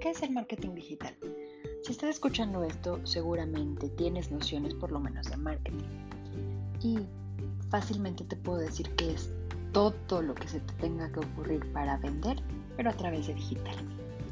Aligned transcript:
¿qué 0.00 0.10
es 0.10 0.22
el 0.22 0.30
marketing 0.30 0.74
digital? 0.74 1.14
Si 1.82 1.92
estás 1.92 2.10
escuchando 2.10 2.64
esto, 2.64 3.04
seguramente 3.04 3.88
tienes 3.90 4.30
nociones 4.30 4.74
por 4.74 4.92
lo 4.92 5.00
menos 5.00 5.28
de 5.28 5.36
marketing. 5.36 5.84
Y 6.82 6.98
fácilmente 7.68 8.24
te 8.24 8.36
puedo 8.36 8.58
decir 8.58 8.90
que 8.96 9.12
es 9.12 9.30
todo 9.72 10.22
lo 10.22 10.34
que 10.34 10.48
se 10.48 10.60
te 10.60 10.72
tenga 10.74 11.10
que 11.10 11.20
ocurrir 11.20 11.72
para 11.72 11.96
vender, 11.98 12.40
pero 12.76 12.90
a 12.90 12.94
través 12.94 13.26
de 13.26 13.34
digital. 13.34 13.76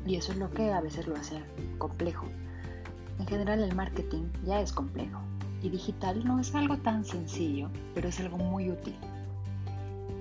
Y 0.06 0.16
eso 0.16 0.32
es 0.32 0.38
lo 0.38 0.50
que 0.50 0.72
a 0.72 0.80
veces 0.80 1.06
lo 1.06 1.16
hace 1.16 1.42
complejo. 1.78 2.26
En 3.18 3.26
general 3.26 3.62
el 3.62 3.74
marketing 3.74 4.24
ya 4.44 4.60
es 4.60 4.72
complejo 4.72 5.20
y 5.62 5.68
digital 5.70 6.24
no 6.24 6.38
es 6.38 6.54
algo 6.54 6.76
tan 6.78 7.04
sencillo, 7.04 7.70
pero 7.94 8.08
es 8.08 8.20
algo 8.20 8.38
muy 8.38 8.70
útil. 8.70 8.94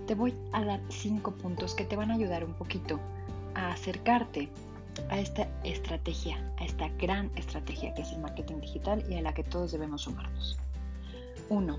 Te 0.07 0.15
voy 0.15 0.33
a 0.53 0.63
dar 0.63 0.81
cinco 0.89 1.31
puntos 1.31 1.75
que 1.75 1.85
te 1.85 1.95
van 1.95 2.11
a 2.11 2.15
ayudar 2.15 2.43
un 2.43 2.53
poquito 2.53 2.99
a 3.55 3.71
acercarte 3.71 4.49
a 5.09 5.19
esta 5.19 5.47
estrategia, 5.63 6.37
a 6.57 6.65
esta 6.65 6.89
gran 6.97 7.31
estrategia 7.35 7.93
que 7.93 8.01
es 8.01 8.11
el 8.11 8.19
marketing 8.19 8.61
digital 8.61 9.03
y 9.09 9.15
a 9.15 9.21
la 9.21 9.33
que 9.33 9.43
todos 9.43 9.71
debemos 9.71 10.03
sumarnos. 10.03 10.57
Uno, 11.49 11.77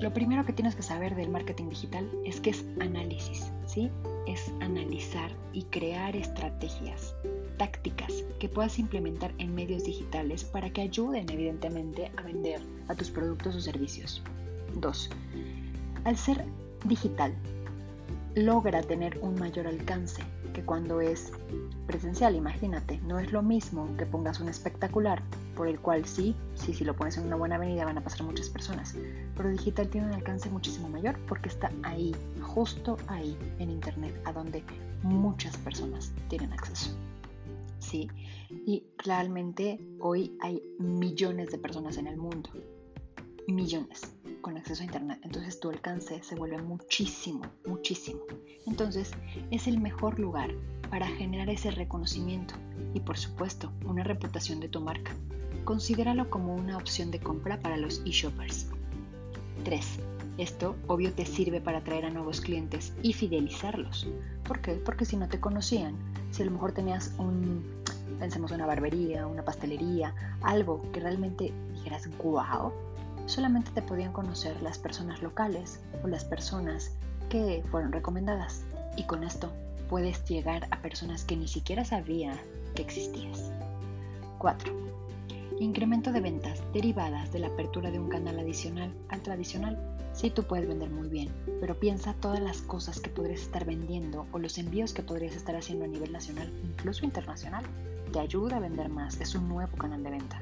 Lo 0.00 0.12
primero 0.12 0.44
que 0.44 0.52
tienes 0.52 0.74
que 0.74 0.82
saber 0.82 1.14
del 1.14 1.30
marketing 1.30 1.68
digital 1.68 2.08
es 2.24 2.40
que 2.40 2.50
es 2.50 2.64
análisis, 2.80 3.52
¿sí? 3.66 3.90
Es 4.26 4.52
analizar 4.60 5.30
y 5.52 5.62
crear 5.64 6.14
estrategias, 6.16 7.14
tácticas 7.56 8.24
que 8.40 8.48
puedas 8.48 8.78
implementar 8.78 9.32
en 9.38 9.54
medios 9.54 9.84
digitales 9.84 10.44
para 10.44 10.70
que 10.70 10.82
ayuden 10.82 11.30
evidentemente 11.30 12.10
a 12.16 12.22
vender 12.22 12.60
a 12.88 12.94
tus 12.94 13.10
productos 13.10 13.54
o 13.54 13.60
servicios. 13.60 14.22
2. 14.74 15.10
Al 16.04 16.16
ser 16.16 16.44
digital, 16.84 17.34
logra 18.34 18.82
tener 18.82 19.18
un 19.18 19.34
mayor 19.34 19.66
alcance 19.66 20.22
que 20.54 20.62
cuando 20.62 21.00
es 21.00 21.32
presencial, 21.86 22.34
imagínate, 22.34 22.98
no 23.06 23.18
es 23.18 23.32
lo 23.32 23.42
mismo 23.42 23.88
que 23.96 24.06
pongas 24.06 24.40
un 24.40 24.48
espectacular, 24.48 25.22
por 25.56 25.68
el 25.68 25.78
cual 25.78 26.04
sí, 26.04 26.34
sí, 26.54 26.72
si 26.72 26.84
lo 26.84 26.94
pones 26.94 27.16
en 27.16 27.26
una 27.26 27.36
buena 27.36 27.56
avenida 27.56 27.84
van 27.84 27.98
a 27.98 28.04
pasar 28.04 28.22
muchas 28.24 28.48
personas, 28.48 28.94
pero 29.36 29.50
digital 29.50 29.88
tiene 29.88 30.06
un 30.06 30.14
alcance 30.14 30.48
muchísimo 30.50 30.88
mayor 30.88 31.18
porque 31.28 31.48
está 31.48 31.70
ahí, 31.82 32.14
justo 32.40 32.96
ahí 33.06 33.36
en 33.58 33.70
Internet, 33.70 34.14
a 34.24 34.32
donde 34.32 34.62
muchas 35.02 35.56
personas 35.58 36.12
tienen 36.28 36.52
acceso. 36.52 36.90
Sí, 37.78 38.08
y 38.66 38.84
realmente 38.98 39.80
hoy 39.98 40.36
hay 40.40 40.62
millones 40.78 41.50
de 41.50 41.58
personas 41.58 41.96
en 41.98 42.06
el 42.06 42.16
mundo, 42.16 42.50
millones 43.46 44.12
con 44.42 44.58
acceso 44.58 44.82
a 44.82 44.86
Internet. 44.86 45.20
Entonces 45.22 45.58
tu 45.60 45.70
alcance 45.70 46.22
se 46.22 46.34
vuelve 46.34 46.60
muchísimo, 46.60 47.46
muchísimo. 47.64 48.20
Entonces 48.66 49.12
es 49.50 49.66
el 49.66 49.80
mejor 49.80 50.18
lugar 50.18 50.50
para 50.90 51.06
generar 51.06 51.48
ese 51.48 51.70
reconocimiento 51.70 52.54
y 52.92 53.00
por 53.00 53.16
supuesto 53.16 53.72
una 53.86 54.04
reputación 54.04 54.60
de 54.60 54.68
tu 54.68 54.80
marca. 54.80 55.12
Considéralo 55.64 56.28
como 56.28 56.54
una 56.54 56.76
opción 56.76 57.10
de 57.10 57.20
compra 57.20 57.60
para 57.60 57.76
los 57.78 58.02
e-shoppers. 58.04 58.66
3. 59.64 60.00
Esto 60.38 60.76
obvio 60.86 61.12
te 61.12 61.24
sirve 61.24 61.60
para 61.60 61.78
atraer 61.78 62.06
a 62.06 62.10
nuevos 62.10 62.40
clientes 62.40 62.92
y 63.02 63.12
fidelizarlos. 63.12 64.08
¿Por 64.44 64.60
qué? 64.60 64.72
Porque 64.72 65.04
si 65.04 65.16
no 65.16 65.28
te 65.28 65.40
conocían, 65.40 65.94
si 66.30 66.42
a 66.42 66.46
lo 66.46 66.52
mejor 66.52 66.72
tenías 66.72 67.14
un, 67.18 67.62
pensemos 68.18 68.50
una 68.50 68.66
barbería, 68.66 69.26
una 69.26 69.44
pastelería, 69.44 70.14
algo 70.40 70.82
que 70.92 71.00
realmente 71.00 71.52
dijeras, 71.74 72.08
wow, 72.22 72.72
solamente 73.26 73.70
te 73.72 73.82
podían 73.82 74.12
conocer 74.12 74.60
las 74.62 74.78
personas 74.78 75.22
locales 75.22 75.80
o 76.02 76.08
las 76.08 76.24
personas 76.24 76.92
que 77.28 77.62
fueron 77.70 77.92
recomendadas. 77.92 78.62
Y 78.96 79.04
con 79.04 79.24
esto 79.24 79.50
puedes 79.88 80.24
llegar 80.24 80.66
a 80.70 80.80
personas 80.80 81.24
que 81.24 81.36
ni 81.36 81.48
siquiera 81.48 81.84
sabían 81.84 82.38
que 82.74 82.82
existías. 82.82 83.50
4. 84.38 84.72
Incremento 85.60 86.12
de 86.12 86.20
ventas 86.20 86.60
derivadas 86.72 87.32
de 87.32 87.38
la 87.38 87.48
apertura 87.48 87.90
de 87.90 88.00
un 88.00 88.08
canal 88.08 88.38
adicional 88.38 88.92
al 89.08 89.22
tradicional. 89.22 89.78
Sí, 90.12 90.30
tú 90.30 90.42
puedes 90.42 90.66
vender 90.66 90.90
muy 90.90 91.08
bien, 91.08 91.28
pero 91.60 91.78
piensa 91.78 92.14
todas 92.14 92.40
las 92.40 92.62
cosas 92.62 93.00
que 93.00 93.10
podrías 93.10 93.42
estar 93.42 93.64
vendiendo 93.64 94.26
o 94.32 94.38
los 94.38 94.58
envíos 94.58 94.92
que 94.92 95.02
podrías 95.02 95.36
estar 95.36 95.54
haciendo 95.54 95.84
a 95.84 95.88
nivel 95.88 96.12
nacional, 96.12 96.52
incluso 96.64 97.04
internacional. 97.04 97.64
Te 98.12 98.18
ayuda 98.18 98.56
a 98.56 98.60
vender 98.60 98.88
más, 98.88 99.20
es 99.20 99.34
un 99.34 99.48
nuevo 99.48 99.76
canal 99.76 100.02
de 100.02 100.10
venta. 100.10 100.40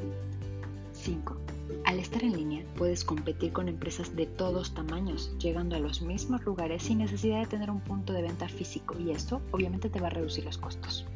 5. 0.93 1.60
Al 1.85 1.99
estar 1.99 2.23
en 2.23 2.37
línea 2.37 2.65
puedes 2.77 3.05
competir 3.05 3.53
con 3.53 3.69
empresas 3.69 4.15
de 4.15 4.27
todos 4.27 4.75
tamaños, 4.75 5.37
llegando 5.39 5.77
a 5.77 5.81
los 5.81 6.03
mismos 6.03 6.45
lugares 6.45 6.83
sin 6.83 6.99
necesidad 6.99 7.41
de 7.41 7.47
tener 7.47 7.71
un 7.71 7.81
punto 7.81 8.13
de 8.13 8.23
venta 8.23 8.49
físico 8.49 8.99
y 8.99 9.11
esto 9.11 9.41
obviamente 9.51 9.91
te 9.91 10.01
va 10.01 10.09
a 10.09 10.11
reducir 10.11 10.45
los 10.45 10.59
costos. 10.59 11.07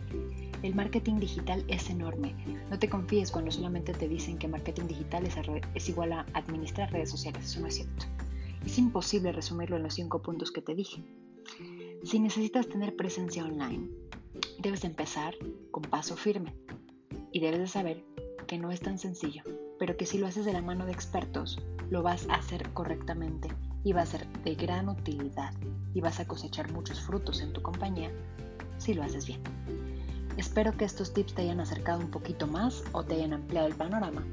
El 0.62 0.74
marketing 0.74 1.20
digital 1.20 1.64
es 1.68 1.90
enorme. 1.90 2.34
No 2.70 2.78
te 2.78 2.88
confíes 2.88 3.30
cuando 3.30 3.50
solamente 3.50 3.92
te 3.92 4.08
dicen 4.08 4.38
que 4.38 4.48
marketing 4.48 4.86
digital 4.86 5.26
es, 5.26 5.88
igual 5.88 6.12
a 6.12 6.26
administrar 6.32 6.90
redes 6.90 7.10
sociales. 7.10 7.44
Eso 7.44 7.60
no 7.60 7.66
es 7.66 7.74
cierto. 7.74 8.06
Es 8.64 8.78
imposible 8.78 9.32
resumirlo 9.32 9.76
en 9.76 9.82
los 9.82 9.94
cinco 9.94 10.22
puntos 10.22 10.50
que 10.50 10.62
te 10.62 10.74
dije. 10.74 11.02
Si 12.02 12.18
necesitas 12.18 12.68
tener 12.68 12.96
presencia 12.96 13.44
online, 13.44 13.90
debes 14.58 14.84
empezar 14.84 15.34
con 15.70 15.82
paso 15.82 16.16
firme 16.16 16.54
y 17.30 17.40
debes 17.40 17.60
de 17.60 17.66
saber 17.66 18.04
que 18.46 18.58
no 18.58 18.70
es 18.72 18.80
tan 18.80 18.98
sencillo 18.98 19.42
pero 19.84 19.98
que 19.98 20.06
si 20.06 20.16
lo 20.16 20.26
haces 20.26 20.46
de 20.46 20.54
la 20.54 20.62
mano 20.62 20.86
de 20.86 20.92
expertos, 20.92 21.58
lo 21.90 22.02
vas 22.02 22.26
a 22.30 22.36
hacer 22.36 22.70
correctamente 22.70 23.50
y 23.84 23.92
va 23.92 24.00
a 24.00 24.06
ser 24.06 24.26
de 24.42 24.54
gran 24.54 24.88
utilidad 24.88 25.52
y 25.92 26.00
vas 26.00 26.20
a 26.20 26.26
cosechar 26.26 26.72
muchos 26.72 27.02
frutos 27.02 27.42
en 27.42 27.52
tu 27.52 27.60
compañía 27.60 28.10
si 28.78 28.94
lo 28.94 29.02
haces 29.02 29.26
bien. 29.26 29.42
Espero 30.38 30.74
que 30.74 30.86
estos 30.86 31.12
tips 31.12 31.34
te 31.34 31.42
hayan 31.42 31.60
acercado 31.60 32.00
un 32.00 32.10
poquito 32.10 32.46
más 32.46 32.82
o 32.92 33.04
te 33.04 33.16
hayan 33.16 33.34
ampliado 33.34 33.66
el 33.66 33.74
panorama. 33.74 34.24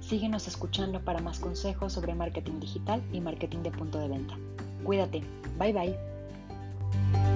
Síguenos 0.00 0.46
escuchando 0.46 1.02
para 1.02 1.20
más 1.20 1.38
consejos 1.38 1.94
sobre 1.94 2.14
marketing 2.14 2.60
digital 2.60 3.02
y 3.14 3.22
marketing 3.22 3.62
de 3.62 3.70
punto 3.70 3.98
de 3.98 4.08
venta. 4.08 4.36
Cuídate. 4.84 5.22
Bye 5.58 5.72
bye. 5.72 7.35